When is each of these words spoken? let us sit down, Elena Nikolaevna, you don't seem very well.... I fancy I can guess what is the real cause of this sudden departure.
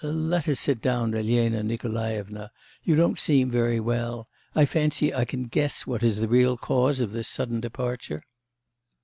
let 0.03 0.49
us 0.49 0.59
sit 0.61 0.81
down, 0.81 1.13
Elena 1.13 1.61
Nikolaevna, 1.61 2.49
you 2.81 2.95
don't 2.95 3.19
seem 3.19 3.51
very 3.51 3.79
well.... 3.79 4.27
I 4.55 4.65
fancy 4.65 5.13
I 5.13 5.25
can 5.25 5.43
guess 5.43 5.85
what 5.85 6.01
is 6.01 6.17
the 6.21 6.27
real 6.27 6.57
cause 6.57 7.01
of 7.01 7.11
this 7.11 7.27
sudden 7.27 7.59
departure. 7.61 8.23